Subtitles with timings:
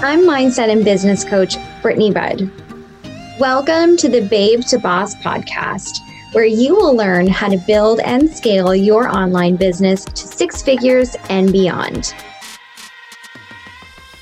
[0.00, 2.50] I'm mindset and business coach Brittany Budd.
[3.40, 6.00] Welcome to the Babe to Boss podcast,
[6.32, 11.16] where you will learn how to build and scale your online business to six figures
[11.30, 12.14] and beyond.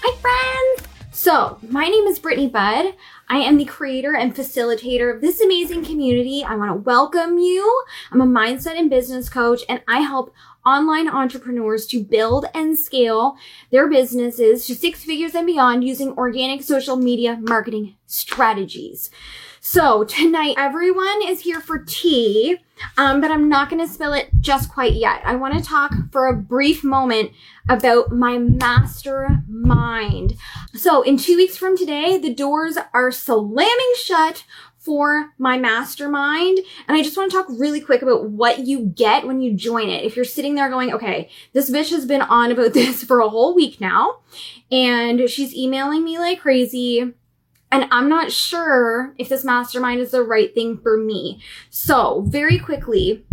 [0.01, 0.89] Hi, friends!
[1.11, 2.95] So, my name is Brittany Budd.
[3.29, 6.45] I am the creator and facilitator of this amazing community.
[6.45, 7.85] I want to welcome you.
[8.13, 10.33] I'm a mindset and business coach, and I help
[10.65, 13.37] online entrepreneurs to build and scale
[13.71, 19.11] their businesses to six figures and beyond using organic social media marketing strategies.
[19.67, 22.59] So tonight, everyone is here for tea,
[22.99, 25.23] um, but I'm not going to spill it just quite yet.
[25.25, 27.33] I want to talk for a brief moment
[27.71, 30.35] about my mastermind.
[30.75, 34.45] So in two weeks from today, the doors are slamming shut
[34.85, 36.59] for my mastermind.
[36.87, 39.89] And I just want to talk really quick about what you get when you join
[39.89, 40.05] it.
[40.05, 43.29] If you're sitting there going, okay, this bitch has been on about this for a
[43.29, 44.21] whole week now,
[44.71, 47.15] and she's emailing me like crazy.
[47.73, 51.43] And I'm not sure if this mastermind is the right thing for me.
[51.71, 53.25] So, very quickly,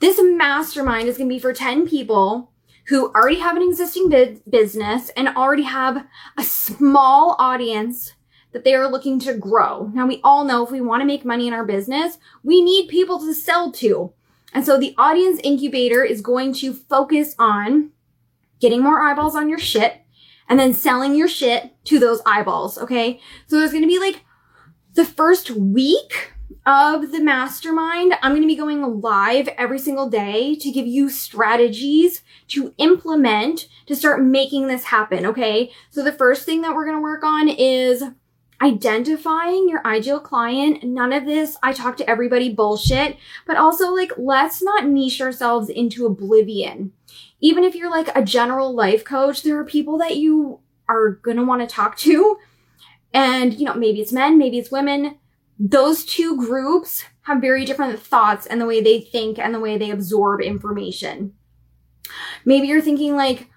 [0.00, 2.50] this mastermind is going to be for 10 people
[2.88, 6.06] who already have an existing business and already have
[6.36, 8.14] a small audience
[8.52, 9.90] that they are looking to grow.
[9.94, 12.88] Now, we all know if we want to make money in our business, we need
[12.88, 14.12] people to sell to.
[14.52, 17.90] And so the audience incubator is going to focus on
[18.60, 20.02] getting more eyeballs on your shit
[20.48, 22.76] and then selling your shit to those eyeballs.
[22.78, 23.20] Okay.
[23.46, 24.24] So there's going to be like
[24.94, 26.32] the first week
[26.66, 31.08] of the mastermind, I'm going to be going live every single day to give you
[31.08, 35.24] strategies to implement to start making this happen.
[35.26, 35.70] Okay.
[35.90, 38.04] So the first thing that we're going to work on is
[38.62, 40.84] identifying your ideal client.
[40.84, 43.16] None of this, I talk to everybody bullshit,
[43.46, 46.92] but also like, let's not niche ourselves into oblivion.
[47.40, 51.62] Even if you're like a general life coach, there are people that you are want
[51.62, 52.38] to talk to.
[53.14, 55.16] And, you know, maybe it's men, maybe it's women.
[55.58, 59.78] Those two groups have very different thoughts and the way they think and the way
[59.78, 61.34] they absorb information.
[62.44, 63.48] Maybe you're thinking like,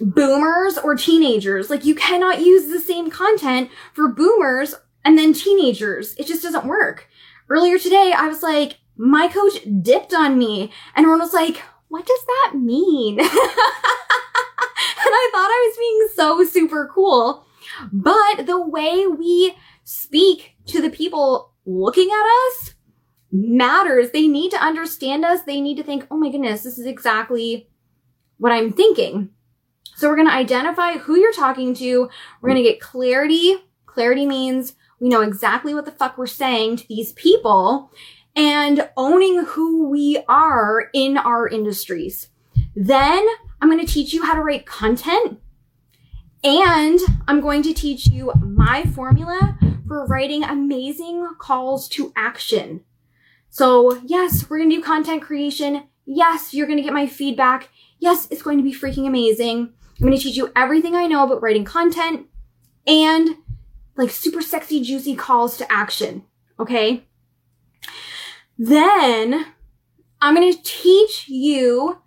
[0.00, 1.70] boomers or teenagers.
[1.70, 6.14] Like you cannot use the same content for boomers and then teenagers.
[6.16, 7.08] It just doesn't work.
[7.48, 12.06] Earlier today, I was like, my coach dipped on me and everyone was like, what
[12.06, 13.18] does that mean?
[13.20, 17.46] and I thought I was being so super cool.
[17.92, 22.74] But the way we speak to the people looking at us
[23.30, 24.10] matters.
[24.10, 25.42] They need to understand us.
[25.42, 27.68] They need to think, oh my goodness, this is exactly
[28.38, 29.30] what I'm thinking.
[29.96, 32.08] So we're going to identify who you're talking to.
[32.40, 33.56] We're going to get clarity.
[33.86, 37.92] Clarity means we know exactly what the fuck we're saying to these people
[38.34, 42.28] and owning who we are in our industries.
[42.76, 43.26] Then
[43.60, 45.40] I'm going to teach you how to write content
[46.44, 52.84] and I'm going to teach you my formula for writing amazing calls to action.
[53.50, 55.88] So yes, we're going to do content creation.
[56.06, 57.70] Yes, you're going to get my feedback.
[57.98, 59.72] Yes, it's going to be freaking amazing.
[60.00, 62.26] I'm going to teach you everything I know about writing content
[62.86, 63.36] and
[63.96, 66.24] like super sexy, juicy calls to action.
[66.60, 67.04] Okay.
[68.56, 69.46] Then
[70.20, 71.98] I'm going to teach you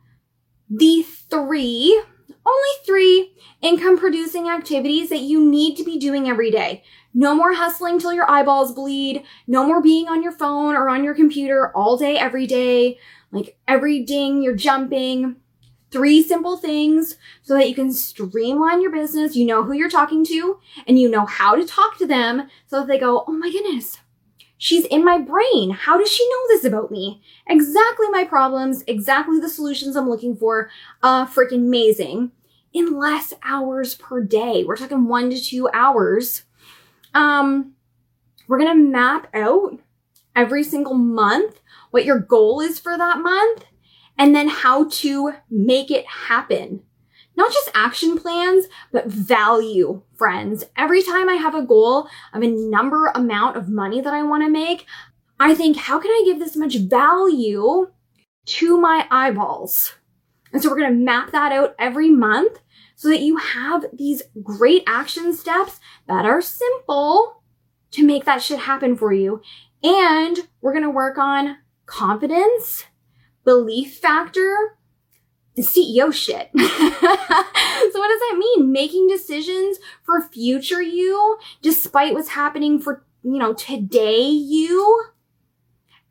[0.70, 2.02] the three,
[2.46, 6.84] only three income producing activities that you need to be doing every day.
[7.14, 9.24] No more hustling till your eyeballs bleed.
[9.48, 12.98] No more being on your phone or on your computer all day, every day.
[13.34, 15.36] Like every ding, you're jumping
[15.92, 19.36] three simple things so that you can streamline your business.
[19.36, 22.80] You know who you're talking to and you know how to talk to them so
[22.80, 24.00] that they go, Oh my goodness,
[24.58, 25.72] she's in my brain.
[25.72, 27.22] How does she know this about me?
[27.48, 30.70] Exactly my problems, exactly the solutions I'm looking for.
[31.04, 32.32] Uh, freaking amazing.
[32.74, 34.64] In less hours per day.
[34.64, 36.44] We're talking one to two hours.
[37.14, 37.74] Um,
[38.48, 39.78] we're going to map out
[40.38, 41.60] every single month
[41.90, 43.66] what your goal is for that month
[44.22, 46.84] and then how to make it happen.
[47.36, 50.64] Not just action plans, but value, friends.
[50.78, 54.44] Every time I have a goal of a number amount of money that I want
[54.44, 54.86] to make,
[55.40, 57.92] I think, how can I give this much value
[58.46, 59.96] to my eyeballs?
[60.54, 62.60] And so we're going to map that out every month
[62.96, 67.42] so that you have these great action steps that are simple
[67.90, 69.42] to make that shit happen for you.
[69.82, 71.58] And we're going to work on
[71.88, 72.86] confidence
[73.44, 74.78] belief factor
[75.60, 76.50] CEO shit.
[76.56, 78.72] so what does that mean?
[78.72, 85.06] Making decisions for future you despite what's happening for, you know, today you.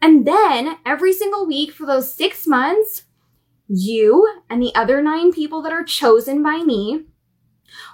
[0.03, 3.05] And then every single week for those six months,
[3.69, 7.05] you and the other nine people that are chosen by me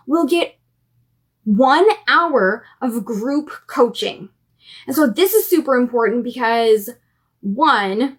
[0.07, 0.59] will get
[1.45, 4.31] one hour of group coaching.
[4.87, 6.91] And so this is super important because
[7.41, 8.19] one,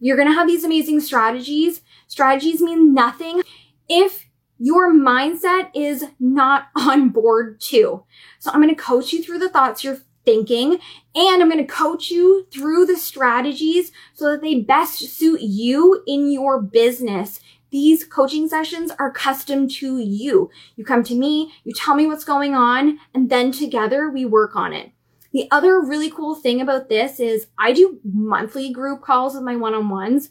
[0.00, 1.82] you're going to have these amazing strategies.
[2.06, 3.42] Strategies mean nothing
[3.88, 4.26] if
[4.58, 8.04] your mindset is not on board too.
[8.38, 10.78] So I'm going to coach you through the thoughts you're thinking
[11.14, 16.02] and I'm going to coach you through the strategies so that they best suit you
[16.06, 17.40] in your business.
[17.70, 20.50] These coaching sessions are custom to you.
[20.76, 24.56] You come to me, you tell me what's going on, and then together we work
[24.56, 24.92] on it.
[25.36, 29.54] The other really cool thing about this is I do monthly group calls with my
[29.54, 30.30] one-on-ones.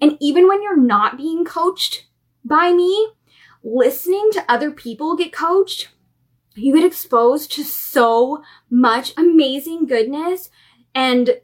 [0.00, 2.06] And even when you're not being coached
[2.44, 3.10] by me,
[3.64, 5.88] listening to other people get coached,
[6.54, 10.48] you get exposed to so much amazing goodness
[10.94, 11.40] and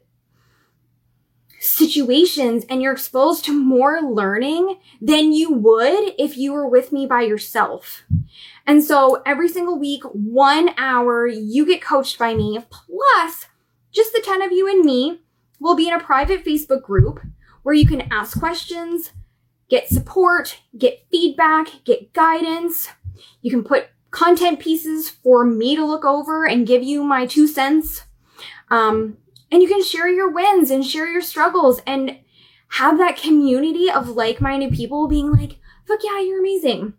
[1.59, 7.05] situations and you're exposed to more learning than you would if you were with me
[7.05, 8.03] by yourself.
[8.65, 13.47] And so every single week, one hour, you get coached by me, plus
[13.91, 15.19] just the 10 of you and me
[15.59, 17.19] will be in a private Facebook group
[17.63, 19.11] where you can ask questions,
[19.69, 22.89] get support, get feedback, get guidance.
[23.41, 27.47] You can put content pieces for me to look over and give you my two
[27.47, 28.03] cents.
[28.69, 29.17] Um,
[29.51, 32.19] and you can share your wins and share your struggles and
[32.69, 36.93] have that community of like-minded people being like, fuck yeah, you're amazing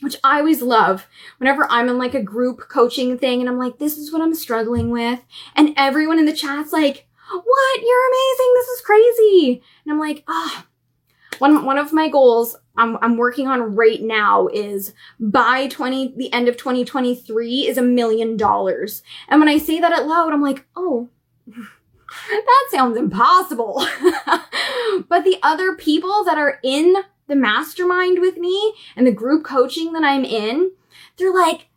[0.00, 1.06] which I always love
[1.38, 4.34] whenever I'm in like a group coaching thing and I'm like, this is what I'm
[4.34, 5.20] struggling with.
[5.54, 7.80] And everyone in the chat's like, what?
[7.82, 8.54] You're amazing.
[8.54, 9.62] This is crazy.
[9.84, 11.36] And I'm like, ah, oh.
[11.38, 16.32] one, one of my goals I'm, I'm working on right now is by 20, the
[16.32, 19.02] end of 2023 is a million dollars.
[19.28, 21.08] And when I say that out loud, I'm like, oh,
[21.46, 23.86] that sounds impossible.
[25.08, 26.96] but the other people that are in
[27.28, 30.72] the mastermind with me and the group coaching that I'm in,
[31.16, 31.68] they're like,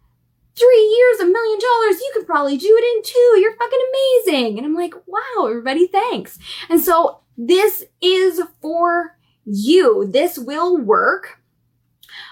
[0.55, 3.39] three years, a million dollars, you could probably do it in two.
[3.39, 3.79] You're fucking
[4.27, 4.57] amazing.
[4.57, 6.37] And I'm like, wow, everybody, thanks.
[6.69, 10.05] And so this is for you.
[10.11, 11.38] This will work.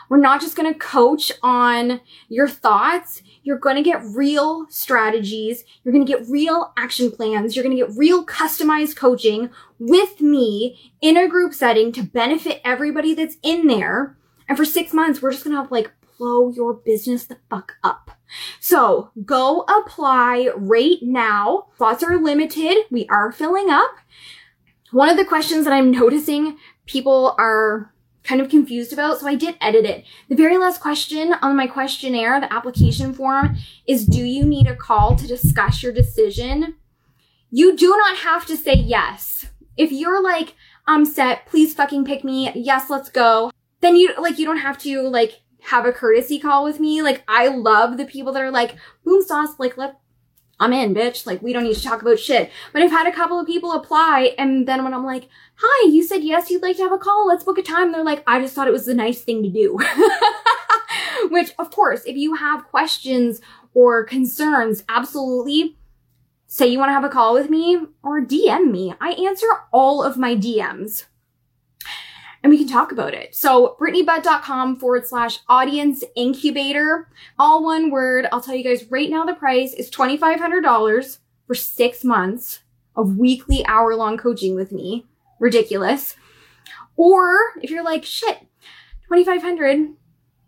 [0.10, 3.22] We're not just going to coach on your thoughts.
[3.44, 5.64] You're going to get real strategies.
[5.84, 7.56] You're going to get real action plans.
[7.56, 9.50] You're going to get real customized coaching
[9.80, 14.18] with me in a group setting to benefit everybody that's in there.
[14.48, 17.74] And for six months, we're just going to have like blow your business the fuck
[17.84, 18.12] up.
[18.60, 21.68] So go apply right now.
[21.76, 22.78] Spots are limited.
[22.90, 23.92] We are filling up.
[24.92, 27.94] One of the questions that I'm noticing people are
[28.28, 29.20] kind of confused about.
[29.20, 30.04] So I did edit it.
[30.28, 33.58] The very last question on my questionnaire, the application form
[33.88, 36.76] is, do you need a call to discuss your decision?
[37.50, 39.48] You do not have to say yes.
[39.78, 42.52] If you're like, I'm set, please fucking pick me.
[42.54, 43.52] Yes, let's go.
[43.80, 47.02] Then you, like, you don't have to, like, have a courtesy call with me.
[47.02, 48.76] Like, I love the people that are like,
[49.06, 50.00] boom sauce, like, let,
[50.60, 51.26] I'm in, bitch.
[51.26, 52.52] Like, we don't need to talk about shit.
[52.74, 56.04] But I've had a couple of people apply, and then when I'm like, hi, you
[56.04, 58.42] said yes, you'd like to have a call, let's book a time, they're like, I
[58.42, 59.78] just thought it was the nice thing to do.
[61.30, 63.40] Which, of course, if you have questions
[63.74, 65.76] or concerns, absolutely
[66.48, 68.94] say you want to have a call with me or DM me.
[69.00, 71.06] I answer all of my DMs
[72.48, 73.36] and we can talk about it.
[73.36, 78.26] So BrittanyBudd.com forward slash audience incubator, all one word.
[78.32, 82.62] I'll tell you guys right now, the price is $2,500 for six months
[82.96, 85.06] of weekly hour long coaching with me.
[85.42, 86.16] Ridiculous.
[86.96, 88.40] Or if you're like, shit,
[89.10, 89.96] 2,500,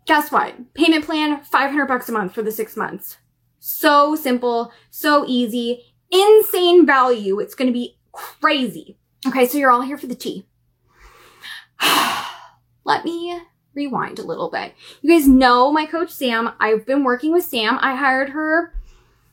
[0.06, 0.72] guess what?
[0.72, 3.18] Payment plan, 500 bucks a month for the six months.
[3.58, 7.40] So simple, so easy, insane value.
[7.40, 8.96] It's going to be crazy.
[9.26, 9.46] Okay.
[9.46, 10.46] So you're all here for the tea.
[12.84, 13.40] Let me
[13.74, 14.74] rewind a little bit.
[15.02, 16.52] You guys know my coach Sam.
[16.60, 17.78] I've been working with Sam.
[17.80, 18.74] I hired her.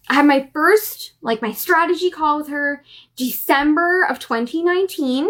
[0.10, 2.84] I had my first, like my strategy call with her
[3.16, 5.30] December of 2019.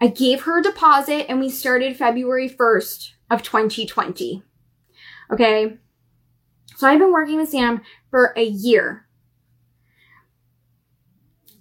[0.00, 4.42] I gave her a deposit and we started February 1st of 2020.
[5.32, 5.78] Okay.
[6.76, 9.06] So I've been working with Sam for a year.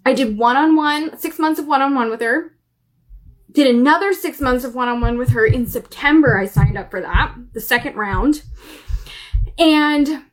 [0.06, 2.56] I did one on one, six months of one on one with her
[3.51, 6.38] did another six months of one-on-one with her in September.
[6.38, 8.43] I signed up for that, the second round.
[9.58, 10.24] And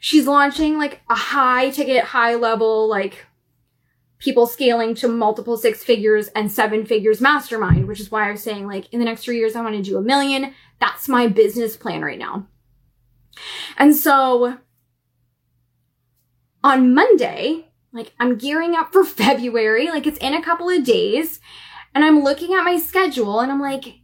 [0.00, 3.26] she's launching like a high ticket, high level, like
[4.18, 8.42] people scaling to multiple six figures and seven figures mastermind, which is why I was
[8.42, 10.54] saying like in the next three years, I want to do a million.
[10.80, 12.46] That's my business plan right now.
[13.76, 14.58] And so
[16.62, 21.40] on Monday, like I'm gearing up for February, like it's in a couple of days.
[21.94, 24.00] And I'm looking at my schedule and I'm like,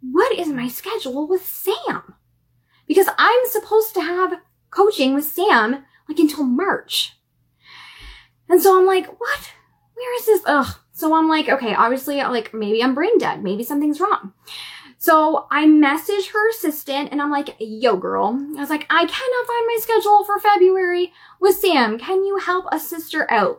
[0.00, 2.14] what is my schedule with Sam?
[2.86, 4.38] Because I'm supposed to have
[4.70, 7.14] coaching with Sam like until March.
[8.48, 9.50] And so I'm like, what?
[9.94, 10.42] Where is this?
[10.46, 10.76] Ugh.
[10.92, 13.42] So I'm like, okay, obviously, like maybe I'm brain dead.
[13.42, 14.32] Maybe something's wrong.
[14.98, 18.38] So I message her assistant and I'm like, yo, girl.
[18.56, 21.98] I was like, I cannot find my schedule for February with Sam.
[21.98, 23.58] Can you help a sister out?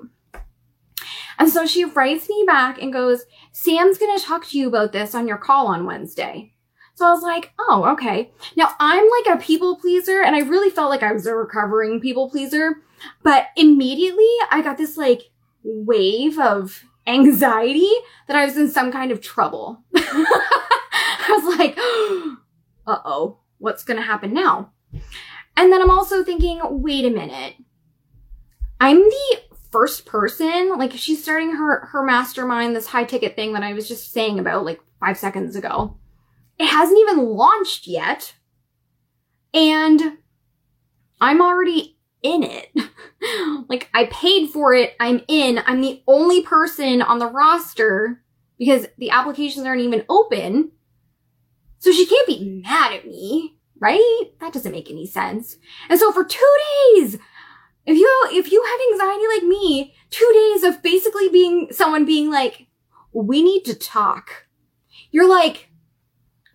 [1.39, 4.91] And so she writes me back and goes, Sam's going to talk to you about
[4.91, 6.53] this on your call on Wednesday.
[6.96, 8.32] So I was like, oh, okay.
[8.56, 12.01] Now I'm like a people pleaser and I really felt like I was a recovering
[12.01, 12.82] people pleaser.
[13.22, 15.29] But immediately I got this like
[15.63, 17.91] wave of anxiety
[18.27, 19.84] that I was in some kind of trouble.
[19.96, 21.77] I was like,
[22.88, 24.72] uh oh, what's going to happen now?
[25.56, 27.56] And then I'm also thinking, wait a minute.
[28.79, 29.39] I'm the
[29.71, 33.88] first person, like she's starting her, her mastermind, this high ticket thing that I was
[33.88, 35.97] just saying about like five seconds ago.
[36.59, 38.36] It hasn't even launched yet.
[39.53, 40.17] And
[41.21, 42.69] I'm already in it.
[43.69, 44.95] like I paid for it.
[45.00, 45.62] I'm in.
[45.65, 48.24] I'm the only person on the roster
[48.57, 50.71] because the applications aren't even open.
[51.79, 54.31] So she can't be mad at me, right?
[54.39, 55.57] That doesn't make any sense.
[55.89, 56.57] And so for two
[56.95, 57.17] days,
[57.88, 62.29] if you if you have anxiety like me, two days of basically being someone being
[62.29, 62.67] like,
[63.13, 64.46] we need to talk.
[65.10, 65.70] You're like,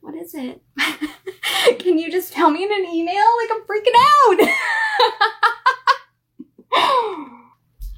[0.02, 0.60] what is it?
[1.78, 3.24] Can you just tell me in an email?
[3.38, 4.50] Like I'm freaking out.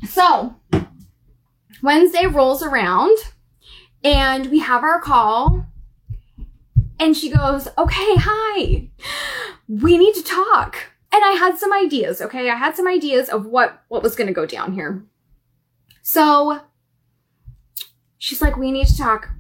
[0.08, 0.54] so
[1.82, 3.18] Wednesday rolls around
[4.04, 5.66] and we have our call
[7.00, 8.90] and she goes, okay, hi,
[9.66, 10.93] we need to talk.
[11.14, 12.50] And I had some ideas, okay?
[12.50, 15.04] I had some ideas of what, what was going to go down here.
[16.02, 16.58] So
[18.18, 19.30] she's like, we need to talk.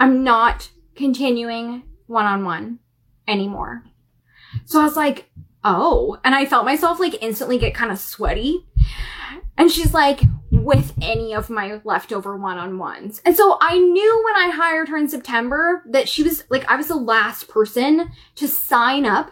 [0.00, 2.80] I'm not continuing one on one
[3.28, 3.84] anymore.
[4.64, 5.30] So I was like,
[5.62, 8.66] oh, and I felt myself like instantly get kind of sweaty.
[9.56, 10.20] And she's like,
[10.50, 13.22] with any of my leftover one-on-ones.
[13.24, 16.74] And so I knew when I hired her in September that she was like, I
[16.74, 19.30] was the last person to sign up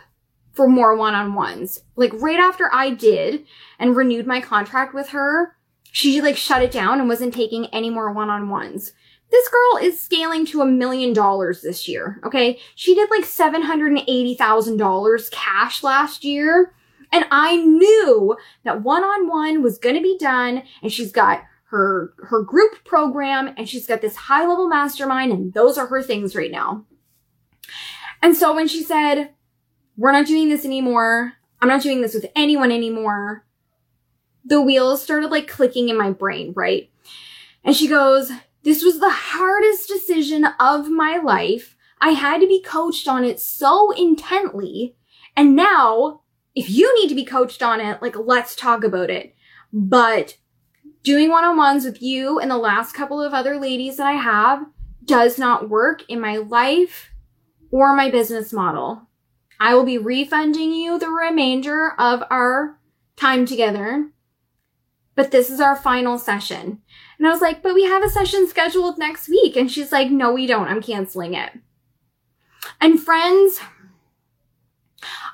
[0.54, 1.82] for more one-on-ones.
[1.96, 3.44] Like right after I did
[3.78, 5.56] and renewed my contract with her,
[5.92, 8.92] she like shut it down and wasn't taking any more one-on-ones.
[9.30, 12.20] This girl is scaling to a million dollars this year.
[12.24, 12.60] Okay.
[12.76, 16.72] She did like $780,000 cash last year
[17.10, 22.42] and I knew that one-on-one was going to be done and she's got her, her
[22.42, 26.52] group program and she's got this high level mastermind and those are her things right
[26.52, 26.84] now.
[28.22, 29.30] And so when she said,
[29.96, 31.34] we're not doing this anymore.
[31.60, 33.44] I'm not doing this with anyone anymore.
[34.44, 36.90] The wheels started like clicking in my brain, right?
[37.64, 38.30] And she goes,
[38.62, 41.76] this was the hardest decision of my life.
[42.00, 44.96] I had to be coached on it so intently.
[45.36, 46.20] And now
[46.54, 49.34] if you need to be coached on it, like let's talk about it.
[49.72, 50.36] But
[51.02, 54.12] doing one on ones with you and the last couple of other ladies that I
[54.12, 54.64] have
[55.04, 57.10] does not work in my life
[57.70, 59.08] or my business model.
[59.60, 62.78] I will be refunding you the remainder of our
[63.16, 64.10] time together.
[65.14, 66.82] But this is our final session.
[67.18, 69.56] And I was like, but we have a session scheduled next week.
[69.56, 70.66] And she's like, no, we don't.
[70.66, 71.52] I'm canceling it.
[72.80, 73.60] And friends,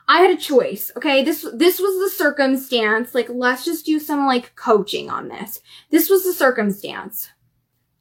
[0.06, 0.92] I had a choice.
[0.96, 1.24] Okay.
[1.24, 3.14] This, this was the circumstance.
[3.14, 5.60] Like, let's just do some like coaching on this.
[5.90, 7.30] This was the circumstance.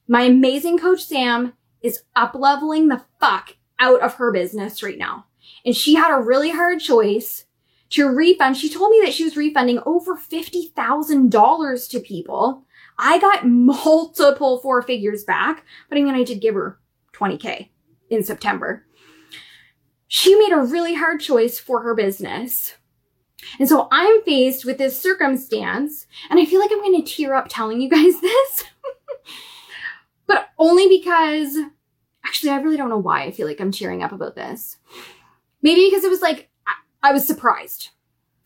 [0.08, 5.28] My amazing coach Sam is up leveling the fuck out of her business right now.
[5.66, 7.46] And she had a really hard choice
[7.92, 8.58] to refund.
[8.58, 12.64] She told me that she was refunding over $50,000 to people.
[12.98, 16.80] I got multiple four figures back, but I mean, I did give her
[17.14, 17.70] 20K
[18.10, 18.86] in September
[20.10, 22.74] she made a really hard choice for her business.
[23.60, 27.36] And so I'm faced with this circumstance, and I feel like I'm going to tear
[27.36, 28.64] up telling you guys this,
[30.28, 31.58] but only because
[32.26, 34.78] actually, I really don't know why I feel like I'm tearing up about this.
[35.62, 36.50] Maybe because it was like,
[37.04, 37.90] I, was surprised.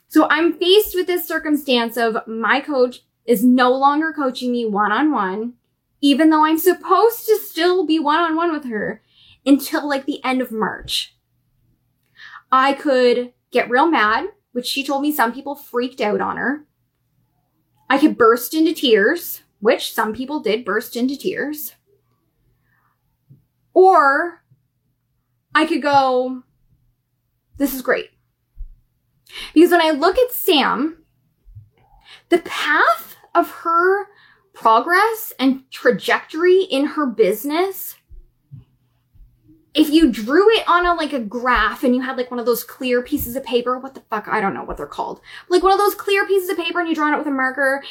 [0.08, 4.91] So I'm faced with this circumstance of my coach is no longer coaching me one
[4.91, 5.53] on one,
[6.01, 9.01] even though I'm supposed to still be one on one with her
[9.46, 11.15] until like the end of March.
[12.51, 16.65] I could get real mad, which she told me some people freaked out on her.
[17.89, 21.75] I could burst into tears, which some people did burst into tears.
[23.74, 24.43] Or
[25.55, 26.43] I could go,
[27.57, 28.10] this is great.
[29.53, 31.03] Because when I look at Sam,
[32.29, 34.07] the path of her
[34.53, 37.95] progress and trajectory in her business
[39.74, 42.45] if you drew it on a like a graph and you had like one of
[42.45, 44.27] those clear pieces of paper, what the fuck?
[44.27, 45.19] I don't know what they're called.
[45.50, 47.83] Like one of those clear pieces of paper and you draw it with a marker.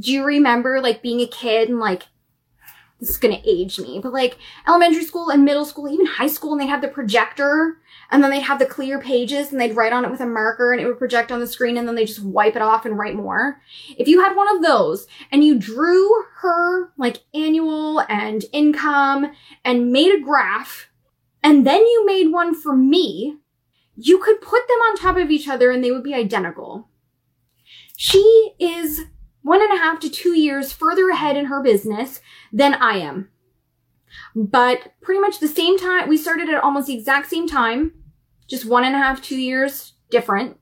[0.00, 2.04] Do you remember like being a kid and like
[3.00, 6.52] this is gonna age me, but like elementary school and middle school, even high school,
[6.52, 7.78] and they have the projector
[8.10, 10.72] and then they'd have the clear pages and they'd write on it with a marker
[10.72, 12.98] and it would project on the screen and then they just wipe it off and
[12.98, 13.60] write more.
[13.96, 19.30] If you had one of those and you drew her like annual and income
[19.64, 20.88] and made a graph
[21.42, 23.38] and then you made one for me,
[23.94, 26.88] you could put them on top of each other and they would be identical.
[27.96, 29.02] She is
[29.48, 32.20] one and a half to two years further ahead in her business
[32.52, 33.30] than I am.
[34.36, 37.92] But pretty much the same time, we started at almost the exact same time,
[38.46, 40.58] just one and a half, two years different.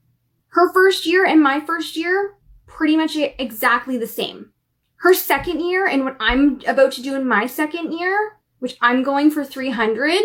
[0.51, 4.53] Her first year and my first year, pretty much exactly the same.
[4.99, 9.03] Her second year and what I'm about to do in my second year, which I'm
[9.03, 10.21] going for 300,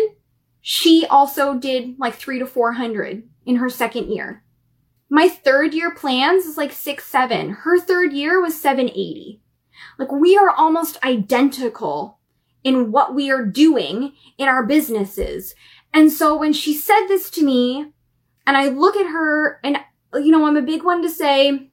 [0.60, 4.41] she also did like three to 400 in her second year.
[5.14, 7.50] My third year plans is like six, seven.
[7.50, 9.42] Her third year was 780.
[9.98, 12.18] Like we are almost identical
[12.64, 15.54] in what we are doing in our businesses.
[15.92, 17.92] And so when she said this to me
[18.46, 19.76] and I look at her and,
[20.14, 21.68] you know, I'm a big one to say,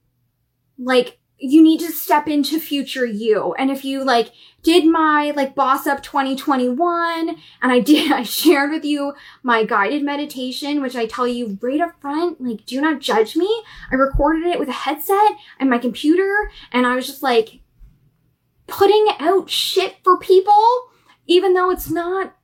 [0.78, 3.54] like, you need to step into future you.
[3.54, 4.32] And if you like
[4.62, 10.04] did my like boss up 2021 and I did, I shared with you my guided
[10.04, 13.62] meditation, which I tell you right up front, like, do not judge me.
[13.90, 17.60] I recorded it with a headset and my computer and I was just like
[18.66, 20.90] putting out shit for people,
[21.26, 22.36] even though it's not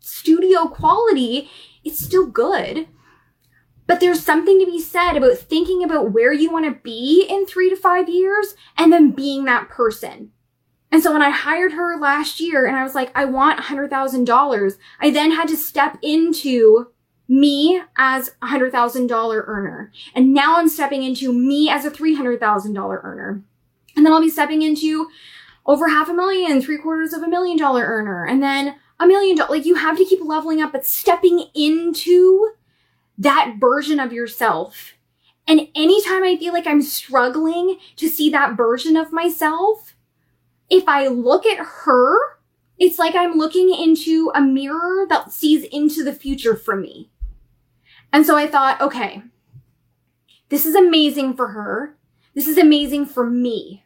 [0.00, 1.50] studio quality,
[1.84, 2.86] it's still good.
[3.86, 7.46] But there's something to be said about thinking about where you want to be in
[7.46, 10.30] three to five years and then being that person.
[10.90, 14.78] And so when I hired her last year and I was like, I want $100,000,
[15.00, 16.88] I then had to step into
[17.26, 19.92] me as a $100,000 earner.
[20.14, 23.42] And now I'm stepping into me as a $300,000 earner.
[23.96, 25.08] And then I'll be stepping into
[25.66, 28.24] over half a million, three quarters of a million dollar earner.
[28.24, 29.50] And then a million dollars.
[29.50, 32.52] Like you have to keep leveling up, but stepping into
[33.18, 34.94] that version of yourself.
[35.46, 39.94] And anytime I feel like I'm struggling to see that version of myself,
[40.70, 42.16] if I look at her,
[42.78, 47.10] it's like I'm looking into a mirror that sees into the future for me.
[48.12, 49.22] And so I thought, okay,
[50.48, 51.96] this is amazing for her.
[52.34, 53.83] This is amazing for me.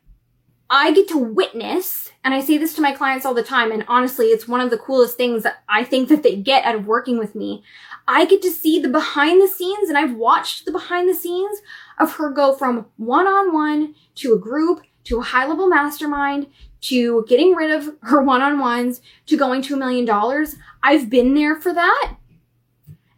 [0.71, 3.85] I get to witness, and I say this to my clients all the time, and
[3.89, 6.87] honestly, it's one of the coolest things that I think that they get out of
[6.87, 7.63] working with me.
[8.07, 11.59] I get to see the behind the scenes, and I've watched the behind the scenes
[11.99, 16.49] of her go from one on one to a group to a high level mastermind
[16.83, 20.57] to getting rid of her one on ones to going to a million dollars.
[20.83, 22.17] I've been there for that.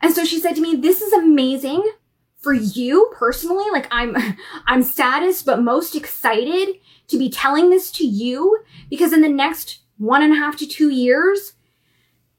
[0.00, 1.90] And so she said to me, This is amazing
[2.40, 3.64] for you personally.
[3.70, 4.16] Like I'm,
[4.66, 6.76] I'm saddest, but most excited
[7.08, 10.66] to be telling this to you because in the next one and a half to
[10.66, 11.54] two years,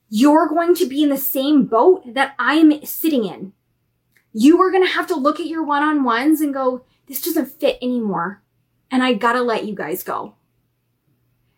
[0.09, 3.53] you're going to be in the same boat that I'm sitting in.
[4.33, 7.21] You are going to have to look at your one on ones and go, this
[7.21, 8.41] doesn't fit anymore.
[8.89, 10.35] And I gotta let you guys go.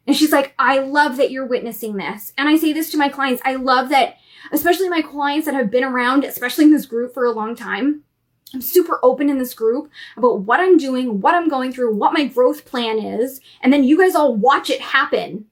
[0.06, 2.34] And she's like, I love that you're witnessing this.
[2.38, 3.42] And I say this to my clients.
[3.46, 4.18] I love that,
[4.52, 8.04] especially my clients that have been around, especially in this group for a long time.
[8.54, 12.14] I'm super open in this group about what I'm doing, what I'm going through, what
[12.14, 15.46] my growth plan is, and then you guys all watch it happen.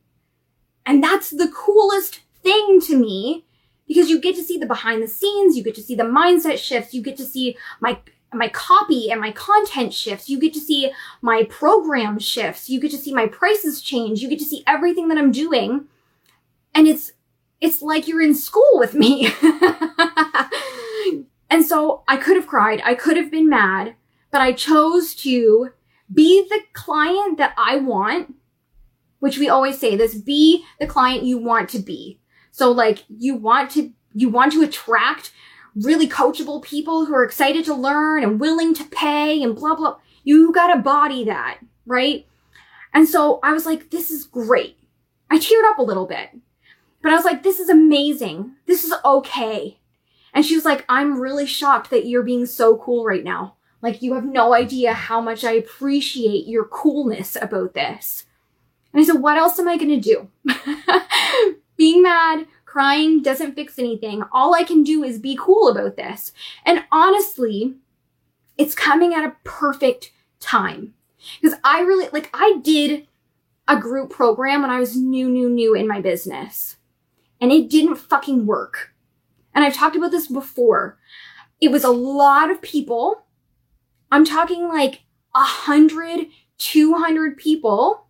[0.86, 3.46] And that's the coolest thing to me
[3.88, 6.58] because you get to see the behind the scenes, you get to see the mindset
[6.58, 8.00] shifts, you get to see my
[8.34, 10.30] my copy and my content shifts.
[10.30, 12.70] You get to see my program shifts.
[12.70, 14.22] You get to see my prices change.
[14.22, 15.88] You get to see everything that I'm doing.
[16.74, 17.12] And it's
[17.60, 19.28] it's like you're in school with me.
[21.52, 22.82] And so I could have cried.
[22.86, 23.96] I could have been mad,
[24.32, 25.72] but I chose to
[26.12, 28.34] be the client that I want,
[29.20, 32.20] which we always say this, be the client you want to be.
[32.52, 35.34] So like you want to, you want to attract
[35.76, 39.98] really coachable people who are excited to learn and willing to pay and blah, blah.
[40.24, 42.26] You got to body that, right?
[42.94, 44.78] And so I was like, this is great.
[45.30, 46.30] I teared up a little bit,
[47.04, 48.54] but I was like, this is amazing.
[48.68, 49.80] This is okay.
[50.34, 53.56] And she was like, I'm really shocked that you're being so cool right now.
[53.82, 58.26] Like, you have no idea how much I appreciate your coolness about this.
[58.94, 60.30] And I said, What else am I going to do?
[61.78, 64.24] being mad, crying doesn't fix anything.
[64.32, 66.32] All I can do is be cool about this.
[66.65, 67.76] And honestly,
[68.58, 70.94] it's coming at a perfect time.
[71.41, 73.08] Because I really, like, I did
[73.67, 76.78] a group program when I was new, new, new in my business.
[77.39, 78.90] and it didn't fucking work.
[79.54, 80.98] And I've talked about this before.
[81.60, 83.26] It was a lot of people.
[84.12, 85.02] I'm talking like
[85.36, 88.08] a hundred, two hundred people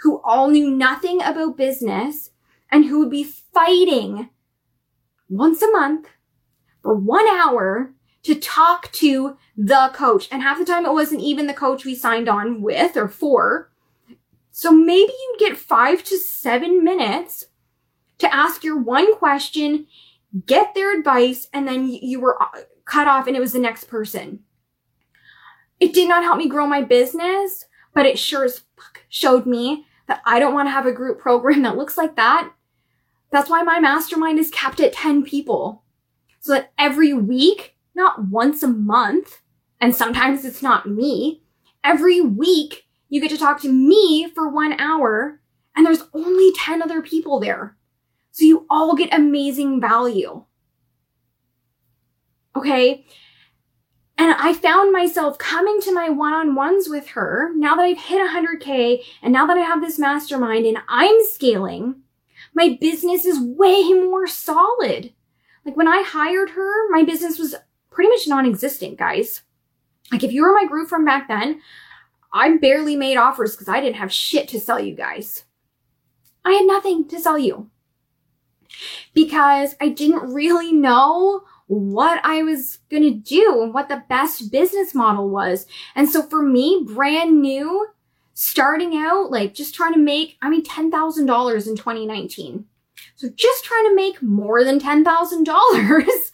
[0.00, 2.30] who all knew nothing about business
[2.70, 4.30] and who would be fighting
[5.28, 6.08] once a month
[6.82, 10.28] for one hour to talk to the coach.
[10.30, 13.70] And half the time it wasn't even the coach we signed on with or for.
[14.50, 17.46] So maybe you'd get five to seven minutes
[18.18, 19.86] to ask your one question,
[20.46, 23.84] get their advice, and then you were uh, cut off and it was the next
[23.84, 24.40] person.
[25.80, 27.64] It did not help me grow my business,
[27.94, 31.18] but it sure as fuck showed me that I don't want to have a group
[31.18, 32.52] program that looks like that.
[33.30, 35.84] That's why my mastermind is capped at 10 people.
[36.40, 39.42] So that every week, not once a month,
[39.80, 41.42] and sometimes it's not me,
[41.84, 45.40] every week you get to talk to me for one hour
[45.76, 47.76] and there's only 10 other people there.
[48.38, 50.44] So you all get amazing value.
[52.54, 53.04] Okay.
[54.16, 57.98] And I found myself coming to my one on ones with her now that I've
[57.98, 61.96] hit 100K and now that I have this mastermind and I'm scaling,
[62.54, 65.12] my business is way more solid.
[65.64, 67.56] Like when I hired her, my business was
[67.90, 69.42] pretty much non existent, guys.
[70.12, 71.60] Like if you were my group from back then,
[72.32, 75.42] I barely made offers because I didn't have shit to sell you guys.
[76.44, 77.68] I had nothing to sell you
[79.14, 84.50] because I didn't really know what I was going to do and what the best
[84.50, 85.66] business model was.
[85.94, 87.88] And so for me, brand new,
[88.34, 90.88] starting out, like just trying to make, I mean, $10,000
[91.66, 92.64] in 2019.
[93.16, 96.06] So just trying to make more than $10,000,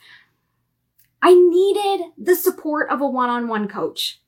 [1.22, 4.20] I needed the support of a one-on-one coach.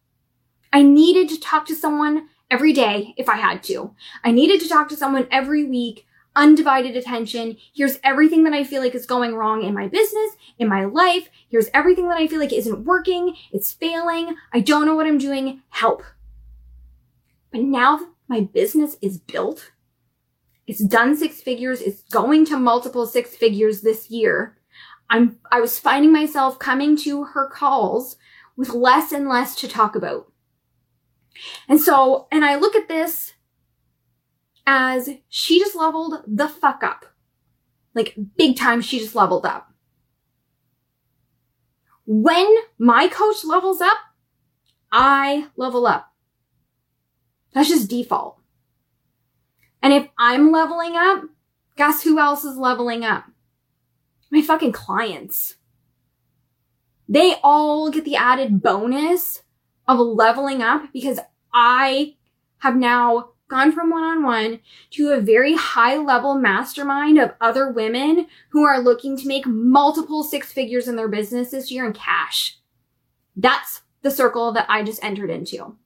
[0.72, 3.94] I needed to talk to someone every day if I had to.
[4.24, 6.06] I needed to talk to someone every week
[6.36, 7.56] undivided attention.
[7.74, 11.28] Here's everything that I feel like is going wrong in my business, in my life.
[11.48, 13.34] Here's everything that I feel like isn't working.
[13.52, 14.36] It's failing.
[14.52, 15.62] I don't know what I'm doing.
[15.70, 16.04] Help.
[17.50, 19.72] But now my business is built.
[20.66, 21.80] It's done six figures.
[21.80, 24.58] It's going to multiple six figures this year.
[25.08, 28.16] I'm, I was finding myself coming to her calls
[28.56, 30.30] with less and less to talk about.
[31.68, 33.34] And so, and I look at this
[34.66, 37.06] as she just leveled the fuck up.
[37.94, 39.72] Like big time, she just leveled up.
[42.04, 42.46] When
[42.78, 43.96] my coach levels up,
[44.92, 46.12] I level up.
[47.52, 48.38] That's just default.
[49.82, 51.24] And if I'm leveling up,
[51.76, 53.24] guess who else is leveling up?
[54.30, 55.56] My fucking clients.
[57.08, 59.42] They all get the added bonus
[59.86, 61.20] of leveling up because
[61.54, 62.16] I
[62.58, 67.70] have now gone from one on one to a very high level mastermind of other
[67.70, 71.92] women who are looking to make multiple six figures in their business this year in
[71.92, 72.58] cash.
[73.36, 75.76] That's the circle that I just entered into.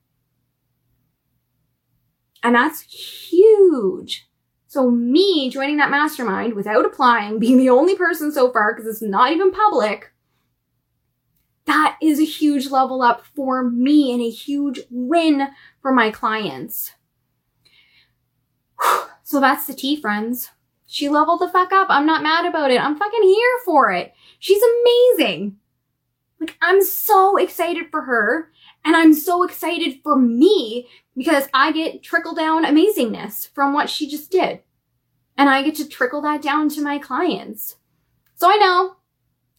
[2.43, 4.27] And that's huge.
[4.67, 9.01] So me joining that mastermind without applying, being the only person so far, because it's
[9.01, 10.11] not even public,
[11.65, 15.49] that is a huge level up for me and a huge win
[15.81, 16.93] for my clients.
[19.23, 20.49] So that's the tea, friends.
[20.87, 21.87] She leveled the fuck up.
[21.89, 22.81] I'm not mad about it.
[22.81, 24.13] I'm fucking here for it.
[24.39, 25.55] She's amazing.
[26.37, 28.51] Like, I'm so excited for her.
[28.83, 34.09] And I'm so excited for me because I get trickle down amazingness from what she
[34.09, 34.61] just did.
[35.37, 37.77] And I get to trickle that down to my clients.
[38.35, 38.95] So I know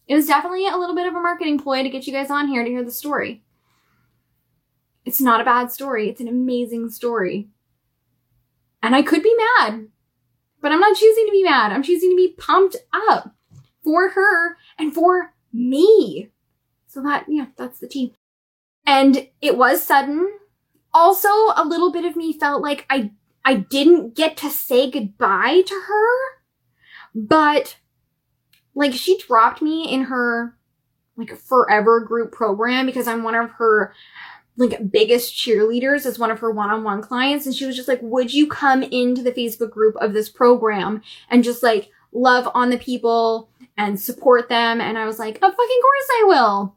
[0.07, 2.47] it was definitely a little bit of a marketing ploy to get you guys on
[2.47, 3.43] here to hear the story.
[5.05, 6.09] It's not a bad story.
[6.09, 7.49] It's an amazing story.
[8.83, 9.87] And I could be mad,
[10.61, 11.71] but I'm not choosing to be mad.
[11.71, 12.75] I'm choosing to be pumped
[13.09, 13.33] up
[13.81, 16.29] for her and for me.
[16.87, 18.13] So that, yeah, that's the tea.
[18.85, 20.29] And it was sudden.
[20.93, 23.11] Also, a little bit of me felt like I,
[23.43, 26.41] I didn't get to say goodbye to her,
[27.15, 27.77] but
[28.75, 30.57] like she dropped me in her
[31.15, 33.93] like forever group program because I'm one of her
[34.57, 38.33] like biggest cheerleaders as one of her one-on-one clients and she was just like would
[38.33, 42.77] you come into the facebook group of this program and just like love on the
[42.77, 44.79] people and support them?
[44.79, 46.75] And i was like of fucking course i will.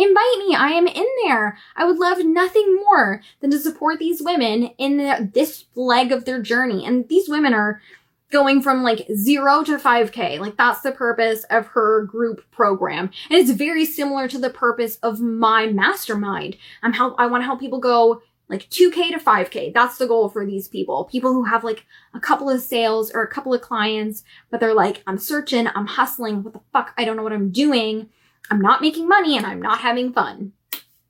[0.00, 0.54] Invite me.
[0.54, 1.58] I am in there.
[1.74, 6.24] I would love nothing more than to support these women in the, this leg of
[6.24, 6.86] their journey.
[6.86, 7.82] And these women are
[8.30, 10.38] going from like zero to 5k.
[10.38, 13.10] Like that's the purpose of her group program.
[13.30, 16.56] And it's very similar to the purpose of my mastermind.
[16.82, 19.74] I'm help, I want to help people go like 2K to 5K.
[19.74, 21.04] That's the goal for these people.
[21.04, 24.74] People who have like a couple of sales or a couple of clients, but they're
[24.74, 26.42] like, I'm searching, I'm hustling.
[26.42, 26.94] What the fuck?
[26.96, 28.08] I don't know what I'm doing.
[28.50, 30.52] I'm not making money and I'm not having fun.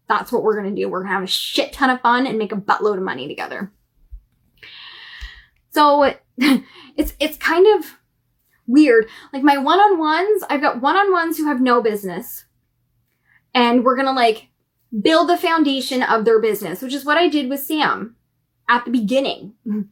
[0.09, 0.89] That's what we're going to do.
[0.89, 3.29] We're going to have a shit ton of fun and make a buttload of money
[3.29, 3.71] together.
[5.79, 6.13] So
[6.97, 7.99] it's, it's kind of
[8.67, 9.07] weird.
[9.33, 12.47] Like my one-on-ones, I've got one-on-ones who have no business
[13.55, 14.49] and we're going to like
[15.01, 18.17] build the foundation of their business, which is what I did with Sam
[18.69, 19.55] at the beginning.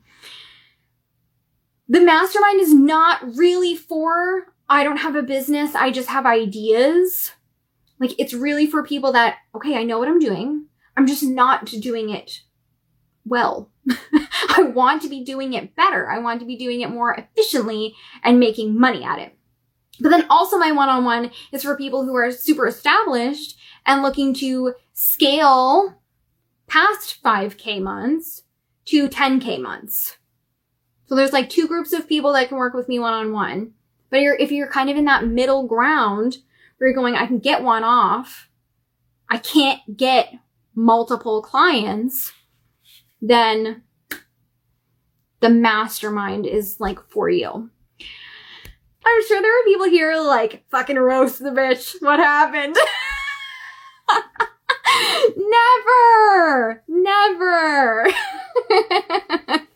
[1.89, 7.31] The mastermind is not really for I don't have a business, I just have ideas.
[8.01, 10.67] Like it's really for people that, okay, I know what I'm doing.
[10.97, 12.41] I'm just not doing it
[13.25, 13.71] well.
[14.49, 16.11] I want to be doing it better.
[16.11, 19.37] I want to be doing it more efficiently and making money at it.
[20.01, 24.75] But then also my one-on-one is for people who are super established and looking to
[24.93, 26.01] scale
[26.67, 28.43] past 5k months
[28.87, 30.17] to 10k months.
[31.07, 33.73] So there's like two groups of people that can work with me one-on-one.
[34.11, 36.39] But you're, if you're kind of in that middle ground
[36.79, 38.49] where you're going, I can get one off,
[39.29, 40.33] I can't get
[40.75, 42.33] multiple clients,
[43.21, 43.83] then
[45.41, 47.71] the mastermind is like for you.
[49.07, 51.95] I'm sure there are people here like fucking roast the bitch.
[52.01, 52.77] What happened?
[55.37, 58.07] never, never.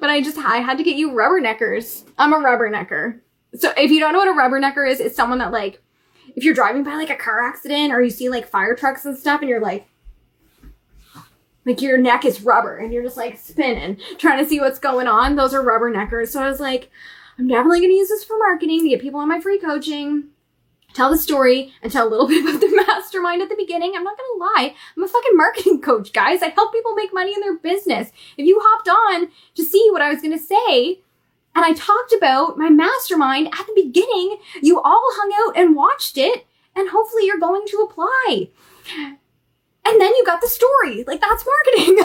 [0.00, 2.04] but I just I had to get you rubberneckers.
[2.18, 3.20] I'm a rubbernecker.
[3.54, 5.80] So if you don't know what a rubbernecker is, it's someone that like
[6.34, 9.16] if you're driving by like a car accident or you see like fire trucks and
[9.16, 9.86] stuff and you're like
[11.66, 15.08] like your neck is rubber and you're just like spinning trying to see what's going
[15.08, 15.36] on.
[15.36, 16.30] Those are rubber neckers.
[16.30, 16.90] So I was like,
[17.38, 20.28] I'm definitely going to use this for marketing to get people on my free coaching
[20.96, 23.92] tell the story and tell a little bit about the mastermind at the beginning.
[23.94, 26.42] I'm not gonna lie, I'm a fucking marketing coach, guys.
[26.42, 28.10] I help people make money in their business.
[28.36, 31.00] If you hopped on to see what I was gonna say,
[31.54, 36.18] and I talked about my mastermind at the beginning, you all hung out and watched
[36.18, 38.48] it, and hopefully you're going to apply.
[39.86, 41.04] And then you got the story.
[41.06, 42.04] Like, that's marketing.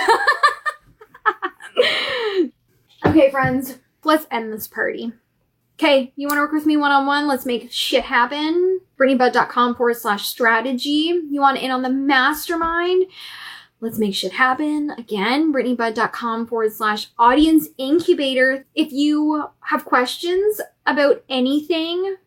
[3.07, 5.13] okay, friends, let's end this party.
[5.79, 7.27] Okay, you want to work with me one on one?
[7.27, 8.81] Let's make shit happen.
[8.99, 11.19] BrittanyBudd.com forward slash strategy.
[11.27, 13.05] You want in on the mastermind?
[13.79, 14.91] Let's make shit happen.
[14.91, 18.67] Again, BrittanyBudd.com forward slash audience incubator.
[18.75, 22.17] If you have questions about anything,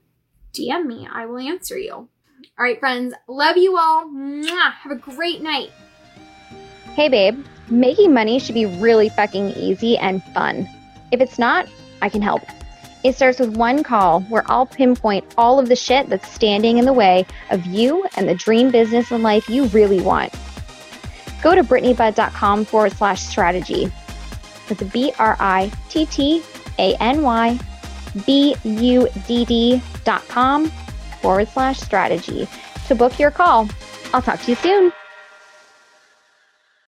[0.53, 1.07] DM me.
[1.09, 2.09] I will answer you.
[2.57, 3.14] All right, friends.
[3.27, 4.07] Love you all.
[4.07, 4.73] Mwah.
[4.73, 5.73] Have a great night.
[6.95, 7.45] Hey, babe.
[7.69, 10.69] Making money should be really fucking easy and fun.
[11.11, 11.67] If it's not,
[12.01, 12.43] I can help.
[13.03, 16.85] It starts with one call where I'll pinpoint all of the shit that's standing in
[16.85, 20.33] the way of you and the dream business and life you really want.
[21.43, 23.90] Go to BrittanyBudd.com forward slash strategy.
[24.69, 26.43] That's B R I T T
[26.79, 27.59] A N Y
[28.25, 30.71] B U D D dot com
[31.25, 32.47] forward slash strategy
[32.87, 33.67] to book your call.
[34.13, 34.93] I'll talk to you soon.